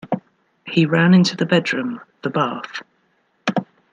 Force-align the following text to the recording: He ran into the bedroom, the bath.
He 0.65 0.87
ran 0.87 1.13
into 1.13 1.37
the 1.37 1.45
bedroom, 1.45 2.01
the 2.23 2.31
bath. 2.31 2.81